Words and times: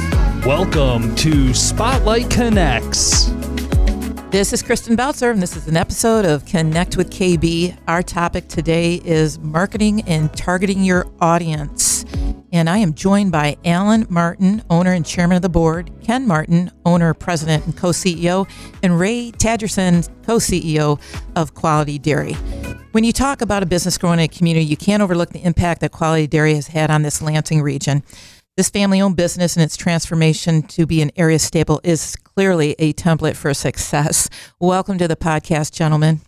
Welcome 0.46 1.16
to 1.16 1.54
Spotlight 1.54 2.30
Connects. 2.30 3.32
This 4.32 4.52
is 4.52 4.62
Kristen 4.62 4.98
Belzer, 4.98 5.32
and 5.32 5.42
this 5.42 5.56
is 5.56 5.70
an 5.70 5.78
episode 5.78 6.26
of 6.26 6.46
Connect 6.46 6.98
with 6.98 7.10
KB. 7.10 7.78
Our 7.88 8.04
topic 8.04 8.50
today 8.50 8.96
is 9.06 9.40
marketing 9.40 10.02
and 10.02 10.36
targeting 10.36 10.84
your 10.84 11.08
audience. 11.22 11.95
And 12.56 12.70
I 12.70 12.78
am 12.78 12.94
joined 12.94 13.34
by 13.34 13.58
Alan 13.66 14.08
Martin, 14.10 14.64
owner 14.70 14.94
and 14.94 15.06
chairman 15.06 15.36
of 15.36 15.42
the 15.42 15.50
board, 15.50 15.92
Ken 16.02 16.26
Martin, 16.26 16.72
owner, 16.86 17.14
president, 17.14 17.66
and 17.66 17.76
co 17.76 17.90
CEO, 17.90 18.48
and 18.82 18.98
Ray 18.98 19.34
Tadgerson, 19.34 20.08
co 20.26 20.38
CEO 20.38 20.98
of 21.36 21.54
Quality 21.54 22.00
Dairy. 22.00 22.32
When 22.94 23.04
you 23.04 23.12
talk 23.12 23.42
about 23.42 23.62
a 23.62 23.66
business 23.66 23.98
growing 23.98 24.20
in 24.20 24.24
a 24.24 24.28
community, 24.30 24.66
you 24.66 24.78
can't 24.78 25.04
overlook 25.04 25.32
the 25.32 25.44
impact 25.44 25.82
that 25.82 25.92
Quality 25.92 26.28
Dairy 26.28 26.56
has 26.56 26.68
had 26.68 26.90
on 26.90 27.02
this 27.02 27.22
Lansing 27.22 27.62
region. 27.62 28.04
This 28.56 28.70
family 28.70 29.02
owned 29.02 29.18
business 29.18 29.58
and 29.58 29.64
its 29.64 29.76
transformation 29.76 30.62
to 30.62 30.86
be 30.86 31.02
an 31.02 31.12
area 31.18 31.40
staple 31.40 31.82
is 31.84 32.16
clearly 32.16 32.74
a 32.80 32.94
template 32.94 33.36
for 33.36 33.54
success. 33.54 34.30
Welcome 34.62 34.98
to 35.00 35.10
the 35.10 35.18
podcast, 35.18 35.74
gentlemen. 35.74 36.22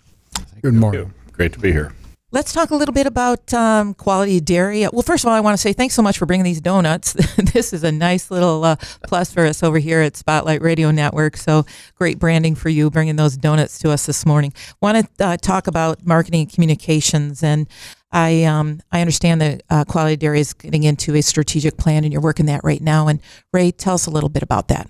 Good 0.61 0.73
morning. 0.73 1.13
Great 1.31 1.53
to 1.53 1.59
be 1.59 1.71
here. 1.71 1.93
Let's 2.33 2.51
talk 2.51 2.71
a 2.71 2.75
little 2.75 2.93
bit 2.93 3.07
about 3.07 3.53
um, 3.53 3.93
quality 3.93 4.41
dairy. 4.41 4.81
Well, 4.91 5.01
first 5.01 5.23
of 5.23 5.29
all, 5.29 5.33
I 5.33 5.39
want 5.39 5.53
to 5.53 5.57
say 5.57 5.71
thanks 5.71 5.95
so 5.95 6.01
much 6.01 6.17
for 6.17 6.25
bringing 6.25 6.43
these 6.43 6.59
donuts. 6.59 7.13
this 7.53 7.71
is 7.71 7.85
a 7.85 7.91
nice 7.91 8.29
little 8.29 8.65
uh, 8.65 8.75
plus 9.03 9.33
for 9.33 9.45
us 9.45 9.63
over 9.63 9.79
here 9.79 10.01
at 10.01 10.17
Spotlight 10.17 10.61
Radio 10.61 10.91
Network. 10.91 11.37
So 11.37 11.65
great 11.95 12.19
branding 12.19 12.53
for 12.53 12.67
you 12.67 12.89
bringing 12.89 13.15
those 13.15 13.37
donuts 13.37 13.79
to 13.79 13.91
us 13.91 14.05
this 14.07 14.25
morning. 14.25 14.51
Want 14.81 15.07
to 15.17 15.25
uh, 15.25 15.37
talk 15.37 15.67
about 15.67 16.05
marketing 16.05 16.41
and 16.41 16.51
communications, 16.51 17.43
and 17.43 17.65
I 18.11 18.43
um, 18.43 18.81
I 18.91 18.99
understand 18.99 19.39
that 19.39 19.61
uh, 19.69 19.85
Quality 19.85 20.17
Dairy 20.17 20.41
is 20.41 20.51
getting 20.51 20.83
into 20.83 21.15
a 21.15 21.21
strategic 21.21 21.77
plan, 21.77 22.03
and 22.03 22.11
you're 22.11 22.21
working 22.21 22.47
that 22.47 22.59
right 22.61 22.81
now. 22.81 23.07
And 23.07 23.21
Ray, 23.53 23.71
tell 23.71 23.93
us 23.93 24.05
a 24.05 24.11
little 24.11 24.27
bit 24.27 24.43
about 24.43 24.67
that. 24.67 24.89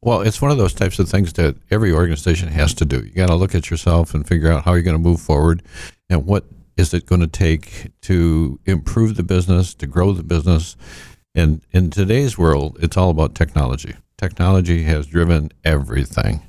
Well, 0.00 0.22
it's 0.22 0.42
one 0.42 0.50
of 0.50 0.58
those 0.58 0.74
types 0.74 0.98
of 0.98 1.08
things 1.08 1.34
that 1.34 1.54
every 1.70 1.92
organization 1.92 2.48
has 2.48 2.74
to 2.74 2.84
do. 2.84 2.98
You 2.98 3.12
got 3.12 3.28
to 3.28 3.36
look 3.36 3.54
at 3.54 3.70
yourself 3.70 4.12
and 4.12 4.26
figure 4.26 4.50
out 4.50 4.64
how 4.64 4.74
you're 4.74 4.82
going 4.82 4.96
to 4.96 5.02
move 5.02 5.20
forward 5.20 5.62
and 6.10 6.26
what 6.26 6.44
is 6.78 6.94
it 6.94 7.04
going 7.04 7.20
to 7.20 7.26
take 7.26 7.88
to 8.02 8.58
improve 8.64 9.16
the 9.16 9.22
business, 9.22 9.74
to 9.74 9.86
grow 9.86 10.12
the 10.12 10.22
business. 10.22 10.76
And 11.34 11.60
in 11.72 11.90
today's 11.90 12.38
world, 12.38 12.78
it's 12.80 12.96
all 12.96 13.10
about 13.10 13.34
technology. 13.34 13.96
Technology 14.16 14.84
has 14.84 15.06
driven 15.06 15.50
everything. 15.64 16.40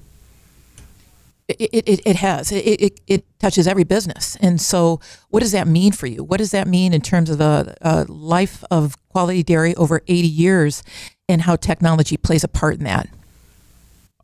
It, 1.47 1.83
it, 1.87 2.01
it 2.05 2.15
has. 2.17 2.51
It, 2.51 2.63
it, 2.63 2.99
it 3.07 3.39
touches 3.39 3.67
every 3.67 3.83
business. 3.83 4.37
And 4.39 4.61
so, 4.61 4.99
what 5.29 5.39
does 5.39 5.51
that 5.51 5.67
mean 5.67 5.93
for 5.93 6.05
you? 6.05 6.23
What 6.23 6.37
does 6.37 6.51
that 6.51 6.67
mean 6.67 6.93
in 6.93 7.01
terms 7.01 7.31
of 7.31 7.39
the 7.39 7.75
uh, 7.81 8.05
life 8.07 8.63
of 8.69 8.95
quality 9.09 9.41
dairy 9.41 9.73
over 9.75 10.01
80 10.07 10.27
years 10.27 10.83
and 11.27 11.41
how 11.41 11.55
technology 11.55 12.17
plays 12.17 12.43
a 12.43 12.47
part 12.47 12.75
in 12.75 12.83
that? 12.83 13.09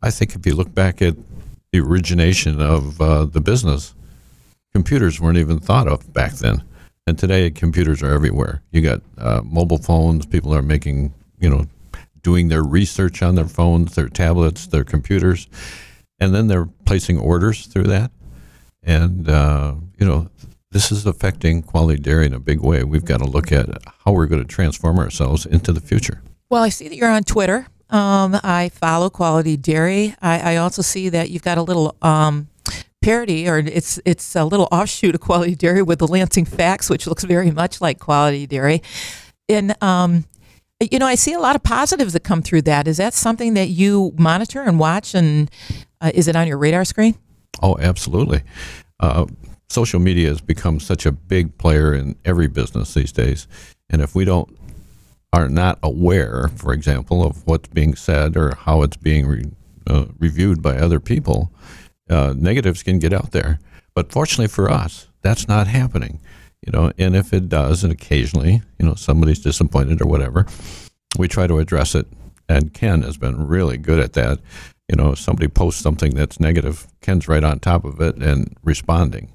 I 0.02 0.12
think 0.12 0.36
if 0.36 0.46
you 0.46 0.54
look 0.54 0.72
back 0.72 1.02
at 1.02 1.16
the 1.72 1.80
origination 1.80 2.60
of 2.60 3.00
uh, 3.00 3.24
the 3.24 3.40
business, 3.40 3.92
computers 4.76 5.18
weren't 5.18 5.38
even 5.38 5.58
thought 5.58 5.88
of 5.88 6.12
back 6.12 6.32
then. 6.32 6.62
And 7.06 7.18
today, 7.18 7.50
computers 7.50 8.02
are 8.02 8.12
everywhere. 8.12 8.60
You 8.72 8.82
got 8.82 9.00
uh, 9.16 9.40
mobile 9.42 9.78
phones. 9.78 10.26
People 10.26 10.54
are 10.54 10.60
making, 10.60 11.14
you 11.40 11.48
know, 11.48 11.64
doing 12.20 12.48
their 12.48 12.62
research 12.62 13.22
on 13.22 13.36
their 13.36 13.46
phones, 13.46 13.94
their 13.94 14.10
tablets, 14.10 14.66
their 14.66 14.84
computers, 14.84 15.48
and 16.20 16.34
then 16.34 16.48
they're 16.48 16.68
placing 16.84 17.18
orders 17.18 17.64
through 17.64 17.84
that. 17.84 18.10
And 18.82 19.30
uh, 19.30 19.76
you 19.98 20.06
know, 20.06 20.28
this 20.72 20.92
is 20.92 21.06
affecting 21.06 21.62
quality 21.62 21.98
dairy 21.98 22.26
in 22.26 22.34
a 22.34 22.38
big 22.38 22.60
way. 22.60 22.84
We've 22.84 23.04
got 23.04 23.20
to 23.20 23.26
look 23.26 23.50
at 23.52 23.70
how 24.04 24.12
we're 24.12 24.26
going 24.26 24.42
to 24.42 24.48
transform 24.48 24.98
ourselves 24.98 25.46
into 25.46 25.72
the 25.72 25.80
future. 25.80 26.20
Well, 26.50 26.62
I 26.62 26.68
see 26.68 26.86
that 26.88 26.96
you're 26.96 27.08
on 27.08 27.24
Twitter. 27.24 27.66
Um, 27.88 28.38
I 28.42 28.68
follow 28.74 29.08
Quality 29.08 29.56
Dairy. 29.56 30.14
I, 30.20 30.54
I, 30.54 30.56
also 30.56 30.82
see 30.82 31.08
that 31.10 31.30
you've 31.30 31.44
got 31.44 31.56
a 31.56 31.62
little 31.62 31.94
um, 32.02 32.48
parody, 33.06 33.48
or 33.48 33.58
it's 33.58 34.00
it's 34.04 34.34
a 34.34 34.44
little 34.44 34.66
offshoot 34.72 35.14
of 35.14 35.20
Quality 35.20 35.54
Dairy 35.54 35.80
with 35.80 36.00
the 36.00 36.08
Lansing 36.08 36.44
Facts, 36.44 36.90
which 36.90 37.06
looks 37.06 37.22
very 37.22 37.52
much 37.52 37.80
like 37.80 38.00
Quality 38.00 38.48
Dairy. 38.48 38.82
And 39.48 39.80
um, 39.80 40.24
you 40.80 40.98
know, 40.98 41.06
I 41.06 41.14
see 41.14 41.32
a 41.32 41.38
lot 41.38 41.54
of 41.54 41.62
positives 41.62 42.14
that 42.14 42.24
come 42.24 42.42
through 42.42 42.62
that. 42.62 42.88
Is 42.88 42.96
that 42.96 43.14
something 43.14 43.54
that 43.54 43.68
you 43.68 44.12
monitor 44.18 44.60
and 44.60 44.80
watch, 44.80 45.14
and 45.14 45.48
uh, 46.00 46.10
is 46.14 46.26
it 46.26 46.34
on 46.34 46.48
your 46.48 46.58
radar 46.58 46.84
screen? 46.84 47.14
Oh, 47.62 47.78
absolutely. 47.78 48.42
Uh, 48.98 49.26
social 49.68 50.00
media 50.00 50.28
has 50.28 50.40
become 50.40 50.80
such 50.80 51.06
a 51.06 51.12
big 51.12 51.56
player 51.58 51.94
in 51.94 52.16
every 52.24 52.48
business 52.48 52.92
these 52.92 53.12
days, 53.12 53.46
and 53.88 54.02
if 54.02 54.16
we 54.16 54.24
don't 54.24 54.58
are 55.32 55.48
not 55.48 55.78
aware, 55.80 56.48
for 56.56 56.72
example, 56.72 57.22
of 57.24 57.46
what's 57.46 57.68
being 57.68 57.94
said 57.94 58.36
or 58.36 58.56
how 58.56 58.82
it's 58.82 58.96
being 58.96 59.26
re, 59.26 59.44
uh, 59.86 60.06
reviewed 60.18 60.60
by 60.60 60.76
other 60.76 60.98
people, 60.98 61.52
uh, 62.08 62.34
negatives 62.36 62.82
can 62.82 62.98
get 62.98 63.12
out 63.12 63.32
there. 63.32 63.58
But 63.94 64.12
fortunately 64.12 64.48
for 64.48 64.70
us, 64.70 65.08
that's 65.22 65.48
not 65.48 65.66
happening. 65.66 66.20
You 66.64 66.72
know, 66.72 66.92
and 66.98 67.14
if 67.14 67.32
it 67.32 67.48
does, 67.48 67.84
and 67.84 67.92
occasionally, 67.92 68.62
you 68.78 68.86
know, 68.86 68.94
somebody's 68.94 69.40
disappointed 69.40 70.02
or 70.02 70.06
whatever, 70.06 70.46
we 71.18 71.28
try 71.28 71.46
to 71.46 71.58
address 71.58 71.94
it. 71.94 72.06
And 72.48 72.72
Ken 72.74 73.02
has 73.02 73.16
been 73.16 73.46
really 73.46 73.76
good 73.76 73.98
at 73.98 74.14
that. 74.14 74.38
You 74.88 74.96
know, 74.96 75.14
somebody 75.14 75.48
posts 75.48 75.80
something 75.80 76.14
that's 76.14 76.38
negative, 76.38 76.86
Ken's 77.00 77.28
right 77.28 77.42
on 77.42 77.58
top 77.58 77.84
of 77.84 78.00
it 78.00 78.16
and 78.16 78.56
responding. 78.62 79.32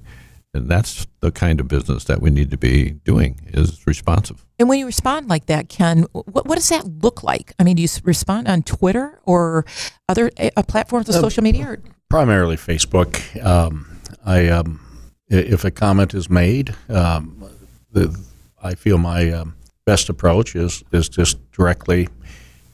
And 0.54 0.68
that's 0.68 1.06
the 1.20 1.30
kind 1.30 1.60
of 1.60 1.68
business 1.68 2.04
that 2.04 2.20
we 2.20 2.28
need 2.28 2.50
to 2.50 2.58
be 2.58 2.90
doing 2.90 3.40
is 3.46 3.86
responsive. 3.86 4.44
And 4.58 4.68
when 4.68 4.78
you 4.78 4.86
respond 4.86 5.28
like 5.28 5.46
that, 5.46 5.70
Ken, 5.70 6.02
what, 6.12 6.46
what 6.46 6.56
does 6.56 6.68
that 6.68 6.86
look 6.86 7.22
like? 7.22 7.54
I 7.58 7.64
mean, 7.64 7.76
do 7.76 7.82
you 7.82 7.88
respond 8.04 8.48
on 8.48 8.62
Twitter 8.62 9.18
or 9.24 9.64
other 10.10 10.30
uh, 10.38 10.62
platforms 10.64 11.08
of 11.08 11.14
uh, 11.14 11.20
social 11.20 11.42
media? 11.42 11.66
Or? 11.66 11.78
primarily 12.12 12.58
Facebook. 12.58 13.42
Um, 13.42 13.86
I 14.26 14.48
um, 14.48 14.78
if 15.28 15.64
a 15.64 15.70
comment 15.70 16.12
is 16.12 16.28
made, 16.28 16.74
um, 16.90 17.48
the, 17.90 18.14
I 18.62 18.74
feel 18.74 18.98
my 18.98 19.30
um, 19.30 19.56
best 19.86 20.10
approach 20.10 20.54
is 20.54 20.84
is 20.92 21.08
just 21.08 21.38
directly 21.52 22.10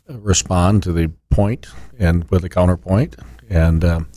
respond 0.09 0.83
to 0.83 0.93
the 0.93 1.13
point 1.31 1.69
and 2.01 2.29
with 2.31 2.43
a 2.45 2.49
counterpoint 2.49 3.15
and 3.49 3.85
um, 3.85 4.09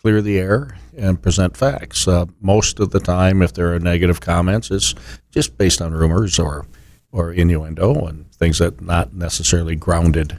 clear 0.00 0.22
the 0.22 0.38
air 0.38 0.76
and 0.96 1.20
present 1.20 1.56
facts. 1.56 2.06
Uh, 2.08 2.26
most 2.40 2.80
of 2.80 2.90
the 2.90 3.00
time, 3.00 3.42
if 3.42 3.52
there 3.52 3.74
are 3.74 3.78
negative 3.78 4.20
comments, 4.20 4.70
it's 4.70 4.94
just 5.30 5.58
based 5.58 5.82
on 5.82 5.92
rumors 5.92 6.38
or 6.38 6.66
or 7.10 7.32
innuendo 7.32 8.06
and 8.06 8.30
things 8.32 8.58
that 8.58 8.82
not 8.82 9.14
necessarily 9.14 9.74
grounded. 9.74 10.38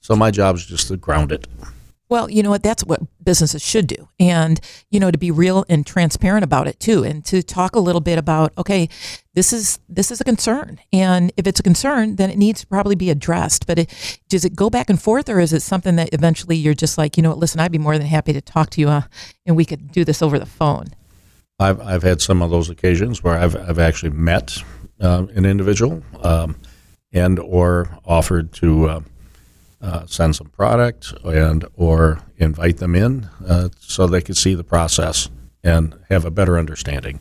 So 0.00 0.16
my 0.16 0.32
job 0.32 0.56
is 0.56 0.66
just 0.66 0.88
to 0.88 0.96
ground 0.96 1.30
it. 1.30 1.46
Well, 2.12 2.30
you 2.30 2.42
know 2.42 2.50
what? 2.50 2.62
That's 2.62 2.84
what 2.84 3.00
businesses 3.24 3.62
should 3.62 3.86
do. 3.86 4.06
And, 4.20 4.60
you 4.90 5.00
know, 5.00 5.10
to 5.10 5.16
be 5.16 5.30
real 5.30 5.64
and 5.70 5.86
transparent 5.86 6.44
about 6.44 6.68
it 6.68 6.78
too. 6.78 7.04
And 7.04 7.24
to 7.24 7.42
talk 7.42 7.74
a 7.74 7.80
little 7.80 8.02
bit 8.02 8.18
about, 8.18 8.52
okay, 8.58 8.90
this 9.32 9.50
is, 9.50 9.78
this 9.88 10.10
is 10.10 10.20
a 10.20 10.24
concern. 10.24 10.78
And 10.92 11.32
if 11.38 11.46
it's 11.46 11.58
a 11.58 11.62
concern, 11.62 12.16
then 12.16 12.28
it 12.28 12.36
needs 12.36 12.60
to 12.60 12.66
probably 12.66 12.96
be 12.96 13.08
addressed. 13.08 13.66
But 13.66 13.78
it, 13.78 14.20
does 14.28 14.44
it 14.44 14.54
go 14.54 14.68
back 14.68 14.90
and 14.90 15.00
forth 15.00 15.30
or 15.30 15.40
is 15.40 15.54
it 15.54 15.60
something 15.60 15.96
that 15.96 16.10
eventually 16.12 16.54
you're 16.54 16.74
just 16.74 16.98
like, 16.98 17.16
you 17.16 17.22
know 17.22 17.30
what, 17.30 17.38
listen, 17.38 17.60
I'd 17.60 17.72
be 17.72 17.78
more 17.78 17.96
than 17.96 18.06
happy 18.06 18.34
to 18.34 18.42
talk 18.42 18.68
to 18.72 18.82
you 18.82 18.90
uh, 18.90 19.04
and 19.46 19.56
we 19.56 19.64
could 19.64 19.90
do 19.90 20.04
this 20.04 20.20
over 20.20 20.38
the 20.38 20.44
phone? 20.44 20.88
I've, 21.58 21.80
I've 21.80 22.02
had 22.02 22.20
some 22.20 22.42
of 22.42 22.50
those 22.50 22.68
occasions 22.68 23.24
where 23.24 23.38
I've, 23.38 23.56
I've 23.56 23.78
actually 23.78 24.12
met 24.12 24.58
uh, 25.00 25.28
an 25.34 25.46
individual 25.46 26.02
um, 26.22 26.56
and 27.10 27.38
or 27.38 27.88
offered 28.04 28.52
to 28.56 28.88
uh, 28.90 29.00
uh, 29.82 30.06
send 30.06 30.36
some 30.36 30.48
product 30.48 31.12
and 31.24 31.64
or 31.76 32.20
invite 32.38 32.78
them 32.78 32.94
in 32.94 33.28
uh, 33.46 33.68
so 33.80 34.06
they 34.06 34.20
could 34.20 34.36
see 34.36 34.54
the 34.54 34.64
process 34.64 35.28
and 35.64 35.98
have 36.08 36.24
a 36.24 36.30
better 36.30 36.58
understanding. 36.58 37.18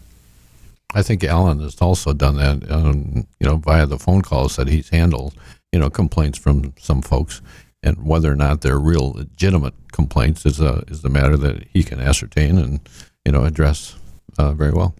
I 0.94 1.02
think 1.02 1.24
Alan 1.24 1.60
has 1.62 1.82
also 1.82 2.14
done 2.14 2.36
that, 2.38 2.70
um, 2.70 3.26
you 3.40 3.48
know, 3.48 3.58
via 3.58 3.86
the 3.86 3.98
phone 3.98 4.22
calls 4.22 4.58
that 4.58 4.68
he's 4.68 4.90
handled, 4.90 5.34
you 5.72 5.80
know, 5.80 5.90
complaints 5.90 6.38
from 6.38 6.74
some 6.78 7.02
folks, 7.02 7.42
and 7.82 8.06
whether 8.06 8.32
or 8.32 8.36
not 8.36 8.62
they're 8.62 8.80
real 8.80 9.12
legitimate 9.12 9.74
complaints 9.92 10.46
is 10.46 10.60
a 10.60 10.84
is 10.88 11.02
the 11.02 11.10
matter 11.10 11.38
that 11.38 11.64
he 11.74 11.84
can 11.84 12.00
ascertain 12.00 12.58
and 12.58 12.80
you 13.26 13.32
know 13.32 13.46
address 13.46 13.96
uh, 14.38 14.52
very 14.52 14.72
well. 14.72 14.94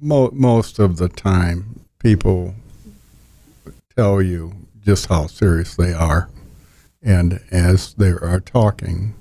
Mo- 0.00 0.30
most 0.32 0.78
of 0.78 0.96
the 0.96 1.08
time, 1.08 1.80
people 1.98 2.54
tell 3.94 4.22
you 4.22 4.52
just 4.82 5.06
how 5.06 5.26
serious 5.26 5.76
they 5.76 5.92
are 5.92 6.28
and 7.02 7.40
as 7.50 7.94
they 7.94 8.10
are 8.10 8.40
talking, 8.40 9.14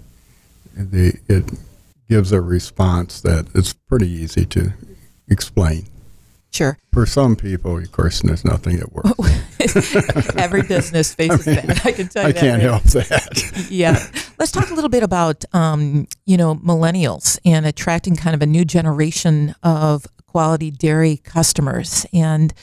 the, 0.76 1.20
it 1.28 1.52
gives 2.08 2.32
a 2.32 2.42
response 2.42 3.22
that 3.22 3.48
it's 3.54 3.74
pretty 3.74 4.10
easy 4.10 4.46
to 4.48 4.74
explain. 5.30 5.86
Sure. 6.52 6.78
For 6.92 7.06
some 7.06 7.36
people, 7.36 7.78
of 7.78 7.92
course, 7.92 8.22
there's 8.22 8.44
nothing 8.44 8.78
that 8.78 8.92
works. 8.92 9.12
Every 10.36 10.64
business 10.64 11.14
faces 11.16 11.48
I 11.48 11.52
mean, 11.52 11.68
that. 11.68 11.86
I 11.86 11.92
can 11.92 12.08
tell 12.08 12.24
you 12.24 12.30
I 12.30 12.32
that. 12.32 12.40
can't 12.40 12.64
right? 12.64 12.72
help 12.72 12.84
that. 12.84 13.68
yeah. 13.70 14.04
Let's 14.40 14.52
talk 14.52 14.72
a 14.72 14.74
little 14.74 14.90
bit 14.90 15.04
about, 15.04 15.46
um, 15.54 16.08
you 16.26 16.38
know, 16.38 16.56
millennials 16.56 17.38
and 17.46 17.66
attracting 17.68 18.16
kind 18.16 18.34
of 18.34 18.42
a 18.42 18.48
new 18.48 18.66
generation 18.66 19.54
of 19.62 20.08
quality 20.26 20.72
dairy 20.72 21.18
customers. 21.18 22.06
And, 22.14 22.54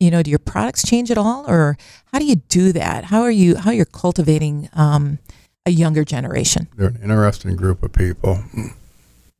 you 0.00 0.10
know, 0.10 0.22
do 0.22 0.30
your 0.30 0.38
products 0.38 0.82
change 0.82 1.10
at 1.10 1.18
all, 1.18 1.48
or 1.48 1.76
how 2.12 2.18
do 2.18 2.24
you 2.24 2.36
do 2.36 2.72
that? 2.72 3.04
How 3.04 3.20
are 3.22 3.30
you 3.30 3.56
how 3.56 3.70
you're 3.70 3.84
cultivating 3.84 4.68
um, 4.72 5.18
a 5.66 5.70
younger 5.70 6.04
generation? 6.04 6.68
They're 6.76 6.88
an 6.88 7.02
interesting 7.02 7.54
group 7.54 7.82
of 7.82 7.92
people. 7.92 8.42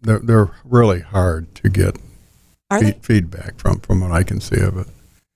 They're, 0.03 0.19
they're 0.21 0.51
really 0.65 1.01
hard 1.01 1.55
to 1.57 1.69
get 1.69 1.99
Are 2.71 2.81
feedback 3.03 3.59
from, 3.59 3.81
from 3.81 4.01
what 4.01 4.13
I 4.13 4.23
can 4.23 4.41
see 4.41 4.61
of 4.61 4.77
it. 4.77 4.87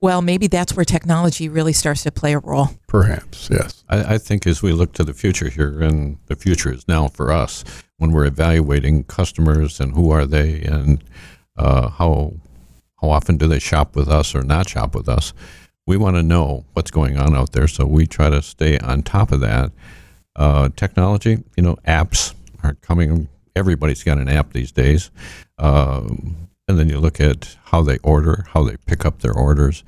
Well, 0.01 0.21
maybe 0.21 0.49
that's 0.49 0.75
where 0.75 0.85
technology 0.85 1.49
really 1.49 1.73
starts 1.73 2.03
to 2.03 2.13
play 2.13 2.35
a 2.35 2.39
role. 2.39 2.69
Perhaps, 2.89 3.49
yes. 3.51 3.85
I, 3.89 4.15
I 4.15 4.19
think 4.19 4.47
as 4.47 4.63
we 4.63 4.73
look 4.73 4.93
to 4.95 5.05
the 5.05 5.15
future 5.15 5.49
here, 5.49 5.81
and 5.81 6.19
the 6.27 6.37
future 6.37 6.73
is 6.73 6.87
now 6.87 7.09
for 7.09 7.33
us, 7.33 7.65
when 7.97 8.13
we're 8.13 8.27
evaluating 8.27 9.05
customers 9.05 9.81
and 9.81 9.95
who 9.95 10.11
are 10.11 10.27
they 10.27 10.61
and 10.61 11.03
uh, 11.57 11.89
how 11.89 12.35
how 13.01 13.11
often 13.11 13.37
do 13.37 13.47
they 13.47 13.59
shop 13.59 13.97
with 13.97 14.09
us 14.09 14.35
or 14.35 14.43
not 14.43 14.69
shop 14.69 14.95
with 14.95 15.09
us? 15.09 15.33
We 15.87 15.97
want 15.97 16.17
to 16.17 16.23
know 16.23 16.65
what's 16.73 16.91
going 16.91 17.19
on 17.19 17.35
out 17.35 17.53
there, 17.53 17.69
so 17.69 17.87
we 17.87 18.07
try 18.07 18.31
to 18.31 18.41
stay 18.41 18.79
on 18.79 19.03
top 19.03 19.33
of 19.33 19.41
that. 19.41 19.73
Uh, 20.37 20.71
technology, 20.75 21.45
you 21.57 21.63
know, 21.63 21.77
apps 21.87 22.35
are 22.63 22.75
coming. 22.75 23.29
Everybody's 23.55 24.03
got 24.03 24.19
an 24.19 24.29
app 24.29 24.53
these 24.53 24.73
days. 24.73 25.11
Um, 25.59 26.49
and 26.67 26.79
then 26.79 26.89
you 26.89 26.99
look 26.99 27.21
at 27.21 27.57
how 27.67 27.83
they 27.83 27.99
order, 27.99 28.47
how 28.51 28.65
they 28.65 28.77
pick 28.87 29.05
up 29.05 29.21
their 29.21 29.35
orders. 29.35 29.85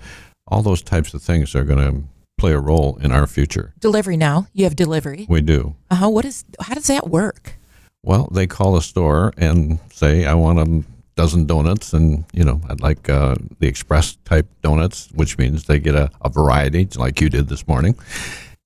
All 0.47 0.63
those 0.63 0.83
types 0.83 1.15
of 1.15 1.23
things 1.23 1.55
are 1.55 1.65
going 1.65 1.79
to 1.79 2.05
play 2.39 2.53
a 2.53 2.61
role 2.61 2.99
in 3.01 3.13
our 3.13 3.27
future. 3.27 3.73
Delivery 3.81 4.17
now, 4.17 4.47
you 4.53 4.65
have 4.65 4.77
delivery. 4.77 5.27
We 5.29 5.41
do. 5.41 5.75
Uh-huh. 5.91 6.11
what 6.11 6.25
is 6.25 6.45
how 6.61 6.75
does 6.75 6.87
that 6.89 7.09
work? 7.09 7.55
Well, 8.03 8.29
they 8.31 8.47
call 8.47 8.77
a 8.77 8.83
store 8.83 9.33
and 9.37 9.81
say, 9.91 10.27
"I 10.27 10.35
want 10.35 10.59
a 10.61 10.85
dozen 11.17 11.47
donuts, 11.47 11.93
and 11.93 12.25
you 12.33 12.45
know, 12.45 12.61
I'd 12.69 12.81
like 12.81 13.09
uh, 13.09 13.37
the 13.59 13.67
express 13.67 14.17
type 14.25 14.47
donuts, 14.63 15.09
which 15.15 15.39
means 15.39 15.65
they 15.65 15.81
get 15.81 15.95
a, 15.95 16.11
a 16.21 16.29
variety, 16.29 16.87
like 16.97 17.21
you 17.21 17.29
did 17.29 17.49
this 17.49 17.67
morning, 17.67 17.99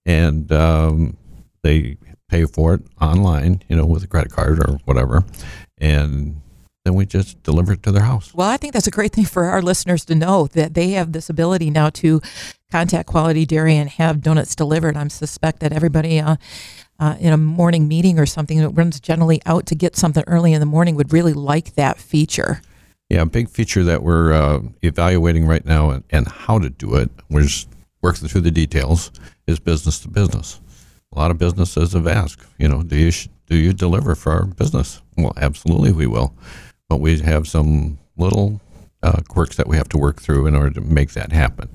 and 0.05 0.51
um, 0.53 1.17
they 1.63 1.97
pay 2.29 2.45
for 2.45 2.75
it 2.75 2.83
online, 3.01 3.63
you 3.69 3.77
know, 3.77 3.87
with 3.87 4.05
a 4.05 4.07
credit 4.07 4.33
card 4.33 4.59
or 4.59 4.79
whatever, 4.85 5.25
and 5.79 6.41
then 6.85 6.95
we 6.95 7.07
just 7.07 7.43
deliver 7.43 7.73
it 7.75 7.83
to 7.83 7.93
their 7.93 8.03
house. 8.03 8.35
Well, 8.35 8.49
I 8.49 8.57
think 8.57 8.73
that's 8.73 8.87
a 8.87 8.91
great 8.91 9.13
thing 9.13 9.27
for 9.27 9.45
our 9.45 9.63
listeners 9.63 10.05
to 10.07 10.15
know 10.15 10.47
that 10.49 10.75
they 10.75 10.91
have 10.91 11.13
this 11.13 11.29
ability 11.29 11.71
now 11.71 11.91
to 11.91 12.21
contact 12.71 13.07
Quality 13.09 13.45
Dairy 13.47 13.77
and 13.77 13.91
have 13.91 14.23
donuts 14.23 14.55
delivered. 14.55 14.97
I 14.97 15.07
suspect 15.09 15.61
that 15.61 15.73
everybody 15.73 16.21
uh, 16.21 16.37
uh, 17.01 17.17
in 17.19 17.33
a 17.33 17.37
morning 17.37 17.89
meeting 17.89 18.19
or 18.19 18.27
something 18.27 18.59
that 18.59 18.69
runs 18.71 19.01
generally 19.01 19.41
out 19.47 19.67
to 19.67 19.75
get 19.75 19.97
something 19.97 20.23
early 20.27 20.53
in 20.53 20.61
the 20.61 20.67
morning 20.67 20.95
would 20.95 21.13
really 21.13 21.33
like 21.33 21.75
that 21.75 21.99
feature. 21.99 22.61
Yeah, 23.09 23.23
a 23.23 23.27
big 23.27 23.49
feature 23.49 23.83
that 23.83 24.05
we're 24.05 24.33
uh, 24.33 24.61
evaluating 24.83 25.47
right 25.47 25.65
now 25.65 25.91
and, 25.91 26.05
and 26.11 26.29
how 26.29 26.61
to 26.61 26.71
do 26.71 26.95
it, 26.95 27.11
we're 27.29 27.43
just 27.43 27.69
working 28.03 28.29
through 28.29 28.43
the 28.43 28.51
details, 28.51 29.11
is 29.47 29.59
business 29.59 29.99
to 30.01 30.09
business. 30.09 30.61
A 31.13 31.19
lot 31.19 31.33
of 31.33 31.39
businesses 31.39 31.95
have 31.95 32.07
asked, 32.07 32.47
you 32.59 32.69
know, 32.69 32.85
do 32.85 32.97
you, 32.97 33.11
do 33.47 33.57
you 33.57 33.73
deliver 33.73 34.15
for 34.15 34.31
our 34.33 34.45
business? 34.45 35.03
Well, 35.17 35.33
absolutely 35.37 35.91
we 35.91 36.07
will. 36.07 36.35
But 36.89 37.01
we 37.01 37.19
have 37.21 37.49
some 37.49 37.99
little 38.17 38.61
uh, 39.03 39.23
quirks 39.29 39.57
that 39.57 39.67
we 39.67 39.77
have 39.77 39.89
to 39.89 39.99
work 39.99 40.21
through 40.21 40.47
in 40.47 40.55
order 40.55 40.71
to 40.71 40.81
make 40.81 41.13
that 41.13 41.33
happen. 41.33 41.69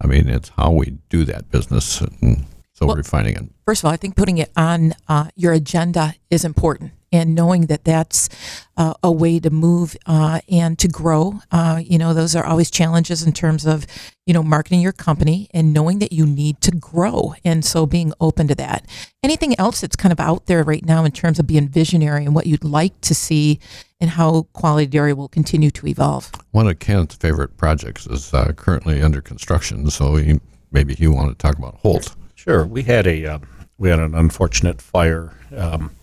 I 0.00 0.06
mean, 0.06 0.28
it's 0.28 0.48
how 0.50 0.72
we 0.72 0.98
do 1.08 1.24
that 1.24 1.50
business. 1.50 2.00
And 2.00 2.46
so 2.80 2.86
Well- 2.86 2.96
we're 2.96 3.00
refining 3.00 3.36
it. 3.36 3.44
First 3.66 3.82
of 3.82 3.88
all, 3.88 3.92
I 3.92 3.96
think 3.96 4.16
putting 4.16 4.38
it 4.38 4.50
on 4.56 4.94
uh, 5.06 5.26
your 5.36 5.52
agenda 5.52 6.14
is 6.30 6.44
important, 6.44 6.92
and 7.12 7.34
knowing 7.34 7.66
that 7.66 7.84
that's 7.84 8.28
uh, 8.76 8.94
a 9.02 9.12
way 9.12 9.38
to 9.38 9.50
move 9.50 9.96
uh, 10.06 10.40
and 10.50 10.78
to 10.78 10.88
grow. 10.88 11.40
Uh, 11.52 11.80
you 11.84 11.98
know, 11.98 12.14
those 12.14 12.34
are 12.34 12.44
always 12.44 12.70
challenges 12.70 13.22
in 13.22 13.32
terms 13.32 13.66
of 13.66 13.86
you 14.26 14.32
know 14.34 14.42
marketing 14.42 14.80
your 14.80 14.92
company 14.92 15.48
and 15.52 15.72
knowing 15.72 15.98
that 16.00 16.12
you 16.12 16.26
need 16.26 16.60
to 16.62 16.72
grow, 16.72 17.34
and 17.44 17.64
so 17.64 17.86
being 17.86 18.12
open 18.20 18.48
to 18.48 18.54
that. 18.56 18.86
Anything 19.22 19.54
else 19.60 19.82
that's 19.82 19.94
kind 19.96 20.10
of 20.12 20.18
out 20.18 20.46
there 20.46 20.64
right 20.64 20.84
now 20.84 21.04
in 21.04 21.12
terms 21.12 21.38
of 21.38 21.46
being 21.46 21.68
visionary 21.68 22.24
and 22.24 22.34
what 22.34 22.46
you'd 22.46 22.64
like 22.64 22.98
to 23.02 23.14
see, 23.14 23.60
and 24.00 24.10
how 24.10 24.46
Quality 24.54 24.86
Dairy 24.86 25.12
will 25.12 25.28
continue 25.28 25.70
to 25.72 25.86
evolve. 25.86 26.32
One 26.52 26.66
of 26.66 26.78
Ken's 26.80 27.14
favorite 27.14 27.56
projects 27.56 28.06
is 28.06 28.32
uh, 28.34 28.52
currently 28.56 29.00
under 29.02 29.20
construction, 29.20 29.88
so 29.90 30.16
he, 30.16 30.40
maybe 30.72 30.94
he 30.94 31.06
wanted 31.06 31.38
to 31.38 31.42
talk 31.46 31.56
about 31.58 31.76
Holt. 31.82 32.16
Sure. 32.40 32.64
We 32.64 32.84
had 32.84 33.06
a 33.06 33.26
uh, 33.26 33.38
we 33.76 33.90
had 33.90 33.98
an 33.98 34.14
unfortunate 34.14 34.80
fire 34.80 35.34
um, 35.54 35.94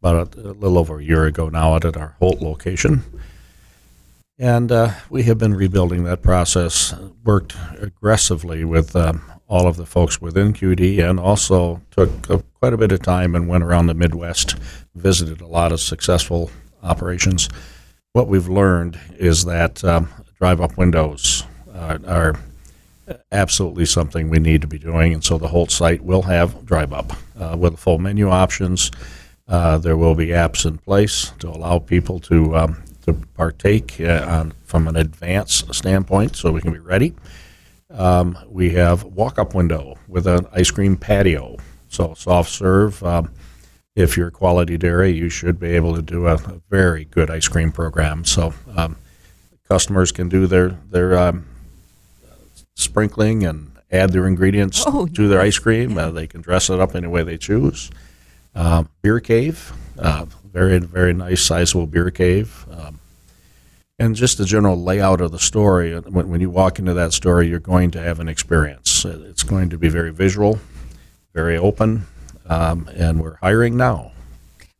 about 0.00 0.36
a, 0.36 0.40
a 0.40 0.52
little 0.52 0.78
over 0.78 1.00
a 1.00 1.04
year 1.04 1.24
ago 1.26 1.48
now 1.48 1.74
out 1.74 1.84
at 1.84 1.96
our 1.96 2.14
Holt 2.20 2.40
location, 2.40 3.02
and 4.38 4.70
uh, 4.70 4.92
we 5.08 5.24
have 5.24 5.38
been 5.38 5.52
rebuilding 5.52 6.04
that 6.04 6.22
process. 6.22 6.94
Worked 7.24 7.56
aggressively 7.80 8.64
with 8.64 8.94
um, 8.94 9.20
all 9.48 9.66
of 9.66 9.76
the 9.76 9.84
folks 9.84 10.20
within 10.20 10.52
QD, 10.52 11.00
and 11.00 11.18
also 11.18 11.82
took 11.90 12.30
uh, 12.30 12.38
quite 12.60 12.72
a 12.72 12.78
bit 12.78 12.92
of 12.92 13.02
time 13.02 13.34
and 13.34 13.48
went 13.48 13.64
around 13.64 13.88
the 13.88 13.94
Midwest, 13.94 14.54
visited 14.94 15.40
a 15.40 15.48
lot 15.48 15.72
of 15.72 15.80
successful 15.80 16.52
operations. 16.84 17.48
What 18.12 18.28
we've 18.28 18.48
learned 18.48 18.96
is 19.18 19.44
that 19.46 19.82
um, 19.82 20.08
drive-up 20.38 20.78
windows 20.78 21.42
uh, 21.74 21.98
are 22.06 22.36
absolutely 23.32 23.86
something 23.86 24.28
we 24.28 24.38
need 24.38 24.60
to 24.62 24.66
be 24.66 24.78
doing. 24.78 25.14
And 25.14 25.24
so 25.24 25.38
the 25.38 25.48
whole 25.48 25.66
site 25.66 26.02
will 26.02 26.22
have 26.22 26.64
drive 26.64 26.92
up 26.92 27.12
uh, 27.38 27.56
with 27.58 27.78
full 27.78 27.98
menu 27.98 28.28
options. 28.28 28.90
Uh, 29.48 29.78
there 29.78 29.96
will 29.96 30.14
be 30.14 30.28
apps 30.28 30.64
in 30.64 30.78
place 30.78 31.32
to 31.40 31.48
allow 31.48 31.78
people 31.78 32.20
to 32.20 32.56
um, 32.56 32.82
to 33.02 33.14
partake 33.34 34.00
uh, 34.00 34.24
on, 34.28 34.52
from 34.64 34.86
an 34.86 34.96
advance 34.96 35.64
standpoint, 35.72 36.36
so 36.36 36.52
we 36.52 36.60
can 36.60 36.72
be 36.72 36.78
ready. 36.78 37.14
Um, 37.90 38.38
we 38.48 38.70
have 38.70 39.02
walk 39.02 39.38
up 39.38 39.54
window 39.54 39.96
with 40.06 40.26
an 40.26 40.46
ice 40.52 40.70
cream 40.70 40.96
patio, 40.96 41.56
so 41.88 42.14
soft 42.14 42.50
serve. 42.50 43.02
Um, 43.02 43.32
if 43.96 44.16
you're 44.16 44.30
quality 44.30 44.78
dairy, 44.78 45.10
you 45.10 45.28
should 45.28 45.58
be 45.58 45.70
able 45.70 45.96
to 45.96 46.02
do 46.02 46.28
a, 46.28 46.34
a 46.34 46.60
very 46.70 47.06
good 47.06 47.30
ice 47.30 47.48
cream 47.48 47.72
program. 47.72 48.24
So 48.24 48.54
um, 48.76 48.96
customers 49.68 50.12
can 50.12 50.28
do 50.28 50.46
their 50.46 50.68
their 50.68 51.18
um, 51.18 51.46
sprinkling 52.80 53.44
and 53.44 53.72
add 53.92 54.10
their 54.12 54.26
ingredients 54.26 54.82
Oh, 54.86 55.06
to 55.06 55.28
their 55.28 55.40
ice 55.40 55.58
cream. 55.58 55.98
Uh, 55.98 56.10
they 56.10 56.26
can 56.26 56.40
dress 56.40 56.70
it 56.70 56.80
up 56.80 56.94
any 56.94 57.06
way 57.08 57.22
they 57.22 57.36
choose. 57.38 57.90
Um, 58.54 58.88
beer 59.02 59.20
cave, 59.20 59.72
uh, 59.98 60.26
very 60.52 60.78
very 60.78 61.12
nice, 61.12 61.40
sizable 61.42 61.86
beer 61.86 62.10
cave. 62.10 62.66
Um, 62.70 62.98
and 63.98 64.16
just 64.16 64.38
the 64.38 64.44
general 64.46 64.82
layout 64.82 65.20
of 65.20 65.30
the 65.30 65.38
store. 65.38 65.82
uh, 65.84 66.00
When, 66.02 66.28
when 66.30 66.40
you 66.40 66.48
walk 66.50 66.78
into 66.78 66.94
that 66.94 67.12
store, 67.12 67.42
you're 67.42 67.58
going 67.60 67.90
to 67.92 68.00
have 68.00 68.18
an 68.18 68.28
experience. 68.28 69.04
Uh, 69.04 69.20
It's 69.28 69.42
going 69.42 69.68
to 69.70 69.78
be 69.78 69.88
very 69.88 70.10
visual, 70.12 70.58
very 71.34 71.56
open, 71.58 72.06
um, 72.48 72.88
and 72.96 73.20
we're 73.20 73.36
hiring 73.42 73.76
now. 73.76 74.12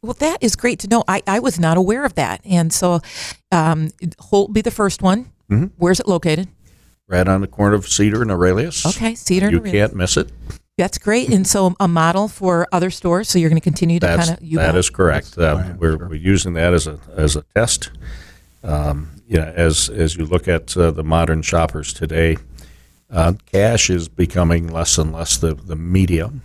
Well, 0.02 0.14
that 0.14 0.38
is 0.40 0.57
great 0.57 0.78
to 0.80 0.88
know. 0.88 1.04
I, 1.07 1.23
I 1.26 1.38
was 1.40 1.61
not 1.61 1.76
aware 1.76 2.07
of 2.07 2.14
that. 2.14 2.40
And 2.47 2.73
so 2.73 3.00
um, 3.52 3.90
Holt 4.19 4.52
be 4.54 4.62
the 4.62 4.71
first 4.71 5.02
one. 5.02 5.26
Mhm. 5.50 5.73
Where's 5.76 6.00
it 6.00 6.09
located? 6.09 6.49
Right 7.11 7.26
on 7.26 7.40
the 7.40 7.49
corner 7.49 7.75
of 7.75 7.88
Cedar 7.88 8.23
and 8.23 8.31
Aurelius. 8.31 8.87
Okay, 8.87 9.17
Cedar 9.17 9.47
and 9.47 9.52
You 9.52 9.59
Aurelius. 9.59 9.88
can't 9.88 9.97
miss 9.97 10.17
it. 10.17 10.31
That's 10.79 10.97
great. 10.97 11.29
And 11.29 11.45
so 11.45 11.75
a 11.81 11.88
model 11.88 12.29
for 12.29 12.69
other 12.71 12.88
stores. 12.88 13.29
So 13.29 13.38
you're 13.40 13.50
going 13.50 13.61
to 13.61 13.64
continue 13.64 13.99
to 13.99 14.07
kind 14.07 14.31
of 14.31 14.43
you 14.43 14.59
that 14.59 14.93
correct. 14.93 15.35
That's 15.35 15.69
Uh, 15.71 15.75
we're, 15.76 15.99
sure. 15.99 16.09
we're 16.09 16.14
using 16.14 16.52
that 16.55 16.73
as 16.73 16.87
a 16.87 17.00
as 17.17 17.35
a 17.35 17.43
test. 17.55 17.90
Um, 18.62 19.11
you 19.26 19.37
know, 19.38 19.52
as 19.57 19.90
as 19.90 20.17
you 20.17 20.25
look 20.25 20.47
at 20.47 20.76
uh, 20.76 20.93
the 20.93 21.02
modern 21.02 21.43
shoppers 21.43 21.93
today, 21.93 22.37
uh, 23.11 23.33
cash 23.50 23.90
is 23.90 24.09
becoming 24.09 24.69
less 24.73 24.97
and 24.97 25.12
less 25.12 25.37
the, 25.37 25.55
the 25.55 25.76
medium 25.76 26.43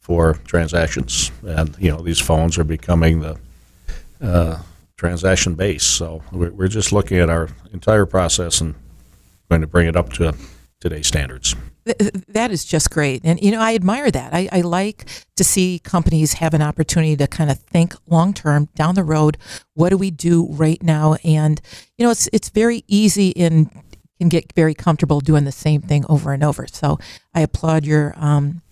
for 0.00 0.34
transactions, 0.44 1.30
and 1.46 1.76
you 1.78 1.90
know 1.90 2.02
these 2.02 2.18
phones 2.18 2.58
are 2.58 2.64
becoming 2.64 3.20
the 3.20 3.38
uh, 4.20 4.58
transaction 4.96 5.54
base. 5.54 5.84
So 5.84 6.22
we're, 6.32 6.50
we're 6.50 6.68
just 6.68 6.92
looking 6.92 7.18
at 7.18 7.30
our 7.30 7.48
entire 7.72 8.06
process 8.06 8.60
and 8.60 8.74
going 9.50 9.60
to 9.60 9.66
bring 9.66 9.86
it 9.86 9.96
up 9.96 10.10
to 10.14 10.34
today's 10.80 11.08
standards. 11.08 11.54
That 12.28 12.50
is 12.50 12.64
just 12.64 12.90
great. 12.90 13.22
And, 13.24 13.40
you 13.42 13.50
know, 13.50 13.60
I 13.60 13.74
admire 13.74 14.10
that. 14.10 14.32
I, 14.32 14.48
I 14.52 14.60
like 14.60 15.06
to 15.36 15.44
see 15.44 15.80
companies 15.82 16.34
have 16.34 16.54
an 16.54 16.62
opportunity 16.62 17.16
to 17.16 17.26
kind 17.26 17.50
of 17.50 17.58
think 17.58 17.94
long 18.06 18.32
term 18.32 18.68
down 18.76 18.94
the 18.94 19.02
road. 19.02 19.36
What 19.74 19.90
do 19.90 19.98
we 19.98 20.10
do 20.10 20.46
right 20.50 20.82
now? 20.82 21.16
And, 21.24 21.60
you 21.98 22.04
know, 22.04 22.10
it's, 22.10 22.28
it's 22.32 22.48
very 22.48 22.84
easy 22.86 23.36
and 23.36 23.70
can 24.18 24.28
get 24.28 24.52
very 24.54 24.74
comfortable 24.74 25.20
doing 25.20 25.44
the 25.44 25.52
same 25.52 25.80
thing 25.80 26.04
over 26.08 26.32
and 26.32 26.44
over. 26.44 26.66
So 26.66 26.98
I 27.34 27.40
applaud 27.40 27.84
your, 27.84 28.14
um, 28.16 28.62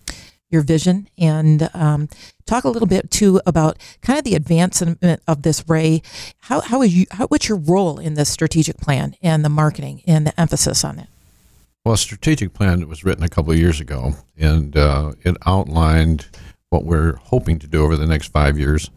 your 0.49 0.61
vision 0.61 1.07
and 1.17 1.69
um, 1.73 2.09
talk 2.45 2.63
a 2.63 2.69
little 2.69 2.87
bit 2.87 3.11
too 3.11 3.39
about 3.45 3.77
kind 4.01 4.17
of 4.17 4.25
the 4.25 4.35
advancement 4.35 4.99
of 5.27 5.41
this 5.43 5.67
ray 5.69 6.01
how, 6.39 6.61
how 6.61 6.81
is 6.81 6.95
you 6.95 7.05
how, 7.11 7.27
what's 7.27 7.47
your 7.47 7.57
role 7.57 7.99
in 7.99 8.15
the 8.15 8.25
strategic 8.25 8.77
plan 8.77 9.15
and 9.21 9.45
the 9.45 9.49
marketing 9.49 10.01
and 10.07 10.25
the 10.25 10.39
emphasis 10.39 10.83
on 10.83 10.99
it 10.99 11.07
Well, 11.85 11.97
strategic 11.97 12.53
plan 12.53 12.87
was 12.87 13.03
written 13.03 13.23
a 13.23 13.29
couple 13.29 13.53
of 13.53 13.57
years 13.57 13.79
ago, 13.79 14.13
and 14.37 14.75
uh, 14.75 15.13
it 15.23 15.37
outlined 15.45 16.27
what 16.69 16.83
we're 16.83 17.15
hoping 17.15 17.57
to 17.59 17.67
do 17.67 17.83
over 17.83 17.95
the 17.95 18.05
next 18.05 18.31
five 18.31 18.59
years. 18.59 18.91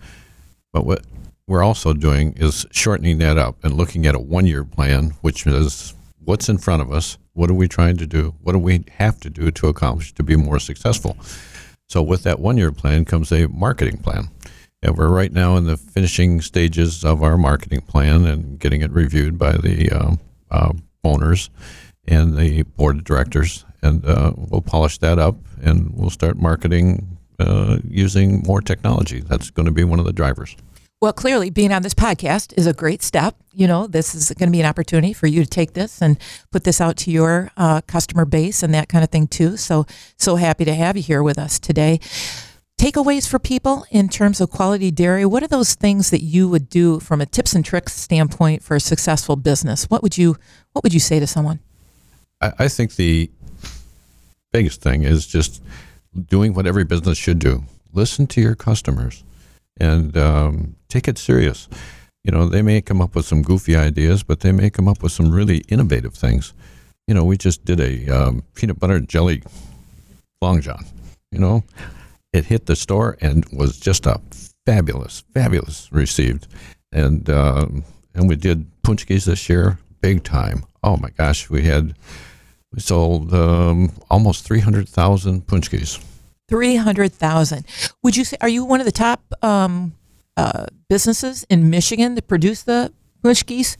But 0.72 0.84
what 0.84 1.04
we're 1.46 1.62
also 1.62 1.92
doing 1.92 2.34
is 2.36 2.66
shortening 2.70 3.18
that 3.18 3.38
up 3.38 3.62
and 3.62 3.74
looking 3.74 4.06
at 4.06 4.14
a 4.14 4.18
one 4.18 4.46
year 4.46 4.64
plan, 4.64 5.12
which 5.20 5.46
is 5.46 5.94
what's 6.24 6.48
in 6.48 6.58
front 6.58 6.82
of 6.82 6.92
us, 6.92 7.18
what 7.32 7.50
are 7.50 7.54
we 7.54 7.68
trying 7.68 7.96
to 7.98 8.06
do, 8.06 8.34
what 8.42 8.52
do 8.52 8.58
we 8.58 8.84
have 8.98 9.20
to 9.20 9.30
do 9.30 9.50
to 9.50 9.68
accomplish 9.68 10.12
to 10.14 10.22
be 10.22 10.36
more 10.36 10.58
successful. 10.58 11.16
So, 11.88 12.02
with 12.02 12.22
that 12.22 12.40
one 12.40 12.56
year 12.56 12.72
plan 12.72 13.04
comes 13.04 13.32
a 13.32 13.48
marketing 13.48 13.98
plan. 13.98 14.28
And 14.82 14.96
we're 14.96 15.08
right 15.08 15.32
now 15.32 15.56
in 15.56 15.64
the 15.64 15.76
finishing 15.76 16.40
stages 16.40 17.04
of 17.04 17.22
our 17.22 17.38
marketing 17.38 17.82
plan 17.82 18.26
and 18.26 18.58
getting 18.58 18.82
it 18.82 18.90
reviewed 18.90 19.38
by 19.38 19.52
the 19.52 19.90
uh, 19.90 20.16
uh, 20.50 20.72
owners 21.04 21.50
and 22.08 22.36
the 22.36 22.62
board 22.62 22.96
of 22.96 23.04
directors. 23.04 23.64
And 23.80 24.04
uh, 24.04 24.32
we'll 24.36 24.60
polish 24.60 24.98
that 24.98 25.18
up 25.18 25.36
and 25.62 25.92
we'll 25.94 26.10
start 26.10 26.36
marketing 26.36 27.18
uh, 27.38 27.78
using 27.84 28.42
more 28.44 28.60
technology. 28.60 29.20
That's 29.20 29.50
going 29.50 29.66
to 29.66 29.72
be 29.72 29.84
one 29.84 30.00
of 30.00 30.04
the 30.04 30.12
drivers. 30.12 30.56
Well, 31.02 31.12
clearly, 31.12 31.50
being 31.50 31.72
on 31.72 31.82
this 31.82 31.94
podcast 31.94 32.56
is 32.56 32.68
a 32.68 32.72
great 32.72 33.02
step. 33.02 33.34
You 33.52 33.66
know, 33.66 33.88
this 33.88 34.14
is 34.14 34.30
going 34.38 34.48
to 34.48 34.52
be 34.52 34.60
an 34.60 34.66
opportunity 34.66 35.12
for 35.12 35.26
you 35.26 35.42
to 35.42 35.50
take 35.50 35.72
this 35.72 36.00
and 36.00 36.16
put 36.52 36.62
this 36.62 36.80
out 36.80 36.96
to 36.98 37.10
your 37.10 37.50
uh, 37.56 37.80
customer 37.88 38.24
base 38.24 38.62
and 38.62 38.72
that 38.72 38.88
kind 38.88 39.02
of 39.02 39.10
thing 39.10 39.26
too. 39.26 39.56
So, 39.56 39.84
so 40.16 40.36
happy 40.36 40.64
to 40.64 40.72
have 40.72 40.96
you 40.96 41.02
here 41.02 41.20
with 41.20 41.40
us 41.40 41.58
today. 41.58 41.98
Takeaways 42.80 43.28
for 43.28 43.40
people 43.40 43.84
in 43.90 44.08
terms 44.08 44.40
of 44.40 44.50
quality 44.50 44.92
dairy. 44.92 45.26
What 45.26 45.42
are 45.42 45.48
those 45.48 45.74
things 45.74 46.10
that 46.10 46.22
you 46.22 46.48
would 46.48 46.68
do 46.68 47.00
from 47.00 47.20
a 47.20 47.26
tips 47.26 47.52
and 47.52 47.64
tricks 47.64 47.94
standpoint 47.94 48.62
for 48.62 48.76
a 48.76 48.80
successful 48.80 49.34
business? 49.34 49.90
What 49.90 50.04
would 50.04 50.16
you 50.16 50.36
What 50.70 50.84
would 50.84 50.94
you 50.94 51.00
say 51.00 51.18
to 51.18 51.26
someone? 51.26 51.58
I, 52.40 52.52
I 52.60 52.68
think 52.68 52.94
the 52.94 53.28
biggest 54.52 54.80
thing 54.80 55.02
is 55.02 55.26
just 55.26 55.64
doing 56.28 56.54
what 56.54 56.68
every 56.68 56.84
business 56.84 57.18
should 57.18 57.40
do 57.40 57.64
listen 57.92 58.28
to 58.28 58.40
your 58.40 58.54
customers 58.54 59.24
and 59.80 60.16
um, 60.16 60.76
take 60.92 61.08
it 61.08 61.18
serious. 61.18 61.68
You 62.24 62.32
know, 62.32 62.48
they 62.48 62.62
may 62.62 62.82
come 62.82 63.00
up 63.00 63.14
with 63.14 63.24
some 63.24 63.42
goofy 63.42 63.74
ideas, 63.74 64.22
but 64.22 64.40
they 64.40 64.52
may 64.52 64.70
come 64.70 64.86
up 64.86 65.02
with 65.02 65.12
some 65.12 65.32
really 65.32 65.58
innovative 65.68 66.14
things. 66.14 66.52
You 67.08 67.14
know, 67.14 67.24
we 67.24 67.36
just 67.36 67.64
did 67.64 67.80
a 67.80 68.08
um, 68.08 68.42
peanut 68.54 68.78
butter 68.78 68.94
and 68.94 69.08
jelly 69.08 69.42
long 70.40 70.60
john. 70.60 70.84
You 71.32 71.38
know, 71.38 71.64
it 72.32 72.44
hit 72.44 72.66
the 72.66 72.76
store 72.76 73.16
and 73.20 73.44
was 73.52 73.80
just 73.80 74.06
a 74.06 74.20
fabulous, 74.66 75.24
fabulous 75.34 75.90
received. 75.90 76.46
And 76.92 77.28
um, 77.30 77.84
and 78.14 78.28
we 78.28 78.36
did 78.36 78.66
paczkis 78.82 79.24
this 79.24 79.48
year, 79.48 79.78
big 80.00 80.22
time. 80.22 80.64
Oh 80.84 80.96
my 80.98 81.10
gosh, 81.10 81.48
we 81.48 81.62
had 81.62 81.94
we 82.72 82.80
sold 82.80 83.32
um, 83.32 83.90
almost 84.10 84.44
three 84.44 84.60
hundred 84.60 84.88
thousand 84.88 85.46
paczkis. 85.46 86.04
Three 86.48 86.76
hundred 86.76 87.12
thousand. 87.12 87.64
Would 88.02 88.16
you 88.16 88.24
say? 88.24 88.36
Are 88.42 88.48
you 88.48 88.64
one 88.64 88.80
of 88.80 88.86
the 88.86 88.92
top 88.92 89.20
um, 89.42 89.94
uh, 90.36 90.66
businesses 90.88 91.44
in 91.48 91.70
Michigan 91.70 92.14
that 92.14 92.28
produce 92.28 92.62
the 92.62 92.92
paczkis? 93.24 93.76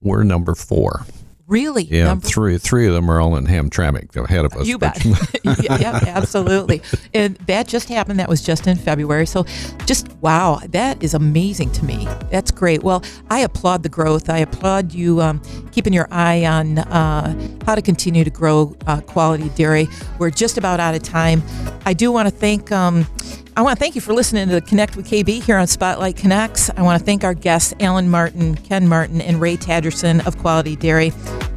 We're 0.00 0.22
number 0.24 0.54
four. 0.54 1.06
Really? 1.46 1.82
Yeah, 1.84 2.06
Number- 2.06 2.26
three 2.26 2.56
three 2.56 2.86
of 2.86 2.94
them 2.94 3.10
are 3.10 3.20
all 3.20 3.36
in 3.36 3.44
Hamtramck 3.46 4.16
ahead 4.16 4.46
of 4.46 4.54
us. 4.54 4.66
You 4.66 4.78
bet. 4.78 5.04
yeah, 5.44 5.78
yeah, 5.78 6.00
absolutely. 6.06 6.80
And 7.12 7.36
that 7.46 7.68
just 7.68 7.88
happened. 7.90 8.18
That 8.18 8.28
was 8.30 8.42
just 8.42 8.66
in 8.66 8.76
February. 8.76 9.26
So 9.26 9.44
just 9.84 10.08
wow, 10.22 10.58
that 10.70 11.02
is 11.02 11.12
amazing 11.12 11.70
to 11.72 11.84
me. 11.84 12.08
That's 12.30 12.50
great. 12.50 12.82
Well, 12.82 13.04
I 13.30 13.40
applaud 13.40 13.82
the 13.82 13.88
growth. 13.90 14.30
I 14.30 14.38
applaud 14.38 14.92
you 14.92 15.20
um, 15.20 15.40
keeping 15.70 15.92
your 15.92 16.08
eye 16.10 16.44
on 16.46 16.78
uh, 16.78 17.34
how 17.66 17.74
to 17.74 17.82
continue 17.82 18.24
to 18.24 18.30
grow 18.30 18.74
uh, 18.86 19.02
quality 19.02 19.50
dairy. 19.50 19.86
We're 20.18 20.30
just 20.30 20.56
about 20.56 20.80
out 20.80 20.94
of 20.94 21.02
time. 21.02 21.42
I 21.84 21.92
do 21.92 22.10
want 22.10 22.26
to 22.26 22.34
thank. 22.34 22.72
Um, 22.72 23.06
I 23.56 23.62
want 23.62 23.78
to 23.78 23.80
thank 23.80 23.94
you 23.94 24.00
for 24.00 24.12
listening 24.12 24.48
to 24.48 24.60
Connect 24.60 24.96
with 24.96 25.08
KB 25.08 25.40
here 25.40 25.56
on 25.56 25.68
Spotlight 25.68 26.16
Connects. 26.16 26.70
I 26.76 26.82
want 26.82 26.98
to 26.98 27.04
thank 27.04 27.22
our 27.22 27.34
guests, 27.34 27.72
Alan 27.78 28.10
Martin, 28.10 28.56
Ken 28.56 28.88
Martin, 28.88 29.20
and 29.20 29.40
Ray 29.40 29.56
Tadgerson 29.56 30.26
of 30.26 30.36
Quality 30.38 30.74
Dairy. 30.74 31.12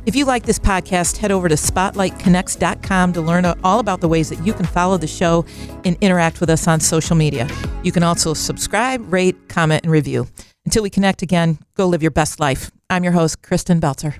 If 0.06 0.16
you 0.16 0.26
like 0.26 0.46
this 0.46 0.60
podcast, 0.60 1.18
head 1.18 1.32
over 1.32 1.50
to 1.50 1.56
spotlightconnects.com 1.56 3.14
to 3.14 3.22
learn 3.22 3.46
all 3.64 3.80
about 3.80 4.02
the 4.02 4.08
ways 4.08 4.30
that 4.30 4.46
you 4.46 4.54
can 4.54 4.68
follow 4.68 4.98
the 4.98 5.08
show 5.08 5.44
and 5.86 5.98
interact 6.00 6.40
with 6.40 6.52
us 6.52 6.68
on 6.68 6.80
social 6.82 7.16
media. 7.16 7.50
You 7.82 7.92
can 7.92 8.04
also 8.04 8.36
subscribe, 8.36 9.12
rate, 9.12 9.50
comment, 9.50 9.84
and 9.84 9.92
review. 9.92 10.28
Until 10.66 10.84
we 10.84 10.92
connect 10.92 11.24
again, 11.24 11.58
go 11.74 11.88
live 11.88 12.04
your 12.04 12.12
best 12.12 12.40
life. 12.40 12.70
I'm 12.92 13.04
your 13.04 13.14
host, 13.14 13.42
Kristen 13.42 13.82
Belzer. 13.82 14.20